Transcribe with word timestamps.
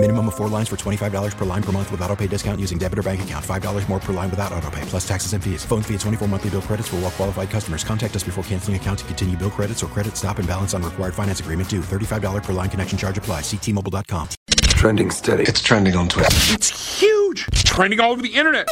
Minimum 0.00 0.28
of 0.28 0.36
four 0.36 0.46
lines 0.48 0.68
for 0.68 0.76
$25 0.76 1.36
per 1.36 1.44
line 1.44 1.62
per 1.62 1.72
month 1.72 1.90
with 1.90 2.00
auto 2.02 2.14
pay 2.14 2.28
discount 2.28 2.60
using 2.60 2.78
debit 2.78 3.00
or 3.00 3.02
bank 3.02 3.22
account. 3.22 3.44
$5 3.44 3.88
more 3.88 3.98
per 3.98 4.12
line 4.12 4.30
without 4.30 4.52
auto 4.52 4.70
pay, 4.70 4.80
plus 4.82 5.06
taxes 5.06 5.32
and 5.32 5.42
fees. 5.42 5.64
Phone 5.64 5.82
fee 5.82 5.94
at 5.94 6.00
24 6.00 6.28
monthly 6.28 6.50
bill 6.50 6.62
credits 6.62 6.86
for 6.86 6.96
all 6.96 7.02
well 7.02 7.10
qualified 7.10 7.50
customers. 7.50 7.82
Contact 7.82 8.14
us 8.14 8.22
before 8.22 8.44
canceling 8.44 8.76
account 8.76 9.00
to 9.00 9.04
continue 9.06 9.36
bill 9.36 9.50
credits 9.50 9.82
or 9.82 9.88
credit 9.88 10.16
stop 10.16 10.38
and 10.38 10.46
balance 10.46 10.72
on 10.72 10.84
required 10.84 11.14
finance 11.14 11.40
agreement 11.40 11.68
due. 11.68 11.80
$35 11.80 12.44
per 12.44 12.52
line 12.52 12.70
connection 12.70 12.96
charge 12.96 13.18
apply. 13.18 13.40
Ctmobile.com. 13.40 14.28
Trending 14.68 15.10
steady. 15.10 15.42
It's 15.42 15.60
trending 15.60 15.96
on 15.96 16.08
Twitter. 16.08 16.36
It's 16.54 17.00
huge. 17.00 17.48
It's 17.48 17.64
trending 17.64 17.98
all 17.98 18.12
over 18.12 18.22
the 18.22 18.32
internet. 18.32 18.68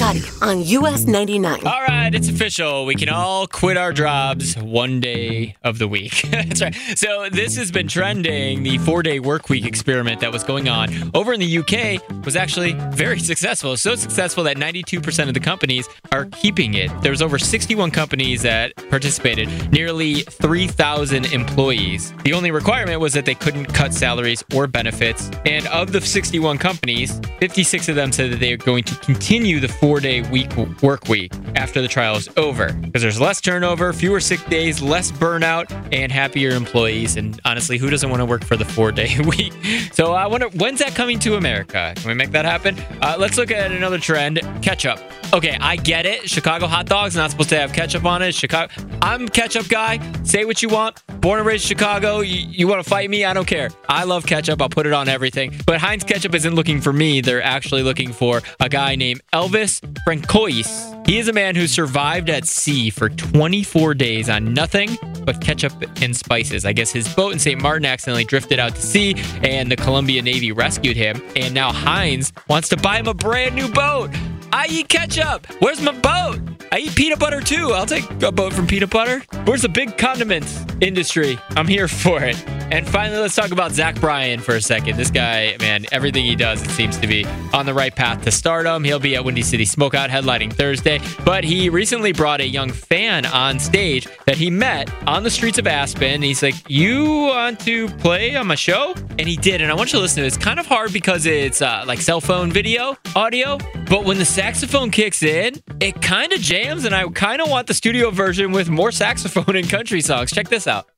Scotty 0.00 0.22
on 0.42 0.62
US 0.62 1.04
99. 1.04 1.66
All 1.66 1.82
right, 1.82 2.12
it's 2.14 2.28
official. 2.28 2.84
We 2.86 2.94
can 2.94 3.08
all 3.08 3.46
quit 3.46 3.76
our 3.76 3.92
jobs 3.92 4.56
one 4.56 4.98
day 4.98 5.56
of 5.62 5.78
the 5.78 5.86
week. 5.86 6.22
That's 6.30 6.62
right. 6.62 6.74
So, 6.96 7.28
this 7.30 7.56
has 7.56 7.70
been 7.70 7.86
trending. 7.86 8.62
The 8.62 8.78
four 8.78 9.02
day 9.02 9.20
work 9.20 9.48
week 9.48 9.64
experiment 9.66 10.20
that 10.20 10.32
was 10.32 10.39
going 10.44 10.68
on 10.68 11.10
over 11.14 11.32
in 11.32 11.40
the 11.40 11.58
UK 11.58 12.24
was 12.24 12.36
actually 12.36 12.72
very 12.90 13.18
successful. 13.30 13.76
So 13.76 13.94
successful 13.94 14.44
that 14.44 14.56
92% 14.56 15.28
of 15.28 15.34
the 15.34 15.40
companies 15.40 15.88
are 16.12 16.26
keeping 16.26 16.74
it. 16.74 16.90
There 17.02 17.10
was 17.10 17.22
over 17.22 17.38
61 17.38 17.90
companies 17.90 18.42
that 18.42 18.74
participated, 18.90 19.48
nearly 19.72 20.22
3,000 20.22 21.32
employees. 21.32 22.12
The 22.24 22.32
only 22.32 22.50
requirement 22.50 23.00
was 23.00 23.12
that 23.14 23.24
they 23.24 23.34
couldn't 23.34 23.66
cut 23.66 23.94
salaries 23.94 24.44
or 24.54 24.66
benefits. 24.66 25.30
And 25.44 25.66
of 25.68 25.92
the 25.92 26.00
61 26.00 26.58
companies, 26.58 27.20
56 27.38 27.88
of 27.88 27.96
them 27.96 28.12
said 28.12 28.32
that 28.32 28.40
they 28.40 28.52
are 28.52 28.56
going 28.56 28.84
to 28.84 28.94
continue 28.96 29.60
the 29.60 29.68
four 29.68 30.00
day 30.00 30.22
week 30.30 30.54
work 30.82 31.08
week 31.08 31.32
after 31.56 31.80
the 31.82 31.88
trial 31.88 32.16
is 32.16 32.28
over 32.36 32.72
because 32.72 33.02
there's 33.02 33.20
less 33.20 33.40
turnover, 33.40 33.92
fewer 33.92 34.20
sick 34.20 34.44
days, 34.46 34.80
less 34.80 35.10
burnout, 35.10 35.70
and 35.92 36.10
happier 36.10 36.50
employees. 36.50 37.16
And 37.16 37.40
honestly, 37.44 37.78
who 37.78 37.90
doesn't 37.90 38.08
want 38.08 38.20
to 38.20 38.26
work 38.26 38.44
for 38.44 38.56
the 38.56 38.64
four 38.64 38.92
day 38.92 39.18
week? 39.24 39.52
So 39.92 40.12
I 40.12 40.26
wonder 40.26 40.48
when's 40.48 40.78
that 40.80 40.94
coming 40.94 41.18
to 41.20 41.36
America? 41.36 41.92
Can 41.96 42.08
we 42.08 42.14
make 42.14 42.30
that 42.30 42.44
happen? 42.44 42.76
Uh, 43.00 43.16
let's 43.18 43.36
look 43.36 43.50
at 43.50 43.72
another 43.72 43.98
trend 43.98 44.40
ketchup. 44.62 45.00
Okay, 45.32 45.56
I 45.60 45.76
get 45.76 46.06
it. 46.06 46.28
Chicago 46.28 46.66
hot 46.66 46.86
dogs 46.86 47.14
not 47.14 47.30
supposed 47.30 47.50
to 47.50 47.58
have 47.58 47.72
ketchup 47.72 48.04
on 48.04 48.22
it. 48.22 48.34
Chicago, 48.34 48.72
I'm 49.00 49.28
ketchup 49.28 49.68
guy. 49.68 50.00
Say 50.24 50.44
what 50.44 50.62
you 50.62 50.68
want. 50.68 51.02
Born 51.20 51.38
and 51.38 51.46
raised 51.46 51.66
Chicago. 51.66 52.20
You, 52.20 52.46
you 52.48 52.66
want 52.66 52.82
to 52.82 52.88
fight 52.88 53.10
me? 53.10 53.26
I 53.26 53.34
don't 53.34 53.46
care. 53.46 53.68
I 53.90 54.04
love 54.04 54.24
ketchup. 54.24 54.62
I'll 54.62 54.70
put 54.70 54.86
it 54.86 54.94
on 54.94 55.06
everything. 55.06 55.54
But 55.66 55.78
Heinz 55.78 56.02
ketchup 56.02 56.34
isn't 56.34 56.54
looking 56.54 56.80
for 56.80 56.94
me. 56.94 57.20
They're 57.20 57.42
actually 57.42 57.82
looking 57.82 58.10
for 58.12 58.40
a 58.58 58.70
guy 58.70 58.96
named 58.96 59.20
Elvis 59.30 59.80
Francois. 60.04 60.62
He 61.04 61.18
is 61.18 61.28
a 61.28 61.32
man 61.34 61.56
who 61.56 61.66
survived 61.66 62.30
at 62.30 62.46
sea 62.46 62.88
for 62.88 63.10
24 63.10 63.94
days 63.94 64.30
on 64.30 64.54
nothing 64.54 64.96
but 65.26 65.42
ketchup 65.42 65.74
and 66.00 66.16
spices. 66.16 66.64
I 66.64 66.72
guess 66.72 66.90
his 66.90 67.12
boat 67.14 67.34
in 67.34 67.38
St. 67.38 67.60
Martin 67.60 67.84
accidentally 67.84 68.24
drifted 68.24 68.58
out 68.58 68.74
to 68.76 68.80
sea, 68.80 69.14
and 69.42 69.70
the 69.70 69.76
Colombia 69.76 70.22
Navy 70.22 70.52
rescued 70.52 70.96
him. 70.96 71.20
And 71.36 71.52
now 71.52 71.70
Heinz 71.70 72.32
wants 72.48 72.70
to 72.70 72.78
buy 72.78 72.98
him 72.98 73.08
a 73.08 73.14
brand 73.14 73.54
new 73.54 73.68
boat. 73.68 74.10
I 74.52 74.68
eat 74.70 74.88
ketchup. 74.88 75.46
Where's 75.60 75.82
my 75.82 75.92
boat? 75.92 76.49
I 76.72 76.78
eat 76.78 76.94
peanut 76.94 77.18
butter 77.18 77.40
too. 77.40 77.72
I'll 77.72 77.86
take 77.86 78.08
a 78.22 78.30
boat 78.30 78.52
from 78.52 78.66
peanut 78.66 78.90
butter. 78.90 79.22
Where's 79.44 79.62
the 79.62 79.68
big 79.68 79.98
condiments 79.98 80.64
industry? 80.80 81.38
I'm 81.56 81.66
here 81.66 81.88
for 81.88 82.22
it. 82.22 82.36
And 82.72 82.88
finally, 82.88 83.18
let's 83.18 83.34
talk 83.34 83.50
about 83.50 83.72
Zach 83.72 84.00
Bryan 84.00 84.38
for 84.38 84.54
a 84.54 84.60
second. 84.60 84.96
This 84.96 85.10
guy, 85.10 85.56
man, 85.60 85.86
everything 85.90 86.24
he 86.24 86.36
does, 86.36 86.62
it 86.62 86.70
seems 86.70 86.96
to 86.98 87.06
be 87.08 87.24
on 87.52 87.66
the 87.66 87.74
right 87.74 87.94
path 87.94 88.22
to 88.24 88.30
stardom. 88.30 88.84
He'll 88.84 89.00
be 89.00 89.16
at 89.16 89.24
Windy 89.24 89.42
City 89.42 89.64
Smokeout 89.64 90.08
headlining 90.08 90.52
Thursday. 90.52 91.00
But 91.24 91.42
he 91.42 91.68
recently 91.68 92.12
brought 92.12 92.40
a 92.40 92.46
young 92.46 92.70
fan 92.70 93.26
on 93.26 93.58
stage 93.58 94.06
that 94.26 94.36
he 94.36 94.50
met 94.50 94.92
on 95.06 95.24
the 95.24 95.30
streets 95.30 95.58
of 95.58 95.66
Aspen. 95.66 96.22
He's 96.22 96.42
like, 96.42 96.54
You 96.68 97.04
want 97.04 97.58
to 97.60 97.88
play 97.88 98.36
on 98.36 98.46
my 98.46 98.54
show? 98.54 98.94
And 99.18 99.28
he 99.28 99.36
did. 99.36 99.60
And 99.60 99.70
I 99.70 99.74
want 99.74 99.92
you 99.92 99.98
to 99.98 100.02
listen 100.02 100.18
to 100.18 100.24
it. 100.24 100.28
It's 100.28 100.36
kind 100.36 100.60
of 100.60 100.66
hard 100.66 100.92
because 100.92 101.26
it's 101.26 101.62
uh, 101.62 101.84
like 101.86 102.00
cell 102.00 102.20
phone 102.20 102.52
video 102.52 102.96
audio. 103.16 103.58
But 103.88 104.04
when 104.04 104.18
the 104.18 104.24
saxophone 104.24 104.90
kicks 104.90 105.22
in, 105.22 105.60
it 105.80 106.00
kind 106.00 106.32
of 106.32 106.40
jams. 106.40 106.84
And 106.84 106.94
I 106.94 107.08
kind 107.08 107.42
of 107.42 107.50
want 107.50 107.66
the 107.66 107.74
studio 107.74 108.10
version 108.10 108.52
with 108.52 108.70
more 108.70 108.92
saxophone 108.92 109.56
and 109.56 109.68
country 109.68 110.00
songs. 110.00 110.30
Check 110.30 110.48
this 110.48 110.68
out. 110.68 110.89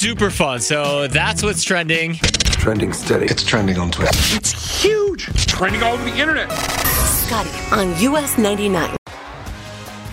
Super 0.00 0.30
fun. 0.30 0.60
So 0.60 1.08
that's 1.08 1.42
what's 1.42 1.64
trending. 1.64 2.14
Trending 2.14 2.92
steady. 2.92 3.26
It's 3.26 3.42
trending 3.42 3.78
on 3.78 3.90
Twitter. 3.90 4.16
It's 4.36 4.80
huge. 4.80 5.26
It's 5.30 5.44
trending 5.44 5.82
all 5.82 5.94
over 5.94 6.04
the 6.04 6.16
internet. 6.16 6.52
Scotty 6.52 7.50
on 7.72 8.00
US 8.02 8.38
99. 8.38 8.96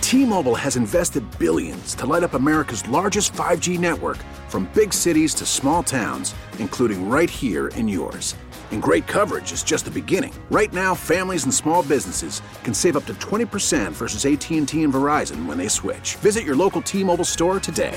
T-Mobile 0.00 0.56
has 0.56 0.74
invested 0.74 1.22
billions 1.38 1.94
to 1.94 2.04
light 2.04 2.24
up 2.24 2.34
America's 2.34 2.84
largest 2.88 3.32
5G 3.34 3.78
network 3.78 4.16
from 4.48 4.68
big 4.74 4.92
cities 4.92 5.34
to 5.34 5.46
small 5.46 5.84
towns, 5.84 6.34
including 6.58 7.08
right 7.08 7.30
here 7.30 7.68
in 7.68 7.86
yours. 7.86 8.34
And 8.72 8.82
great 8.82 9.06
coverage 9.06 9.52
is 9.52 9.62
just 9.62 9.84
the 9.84 9.92
beginning. 9.92 10.34
Right 10.50 10.72
now, 10.72 10.96
families 10.96 11.44
and 11.44 11.54
small 11.54 11.84
businesses 11.84 12.42
can 12.64 12.74
save 12.74 12.96
up 12.96 13.06
to 13.06 13.14
20% 13.14 13.92
versus 13.92 14.26
AT&T 14.26 14.82
and 14.82 14.92
Verizon 14.92 15.46
when 15.46 15.56
they 15.56 15.68
switch. 15.68 16.16
Visit 16.16 16.44
your 16.44 16.56
local 16.56 16.82
T-Mobile 16.82 17.24
store 17.24 17.60
today. 17.60 17.96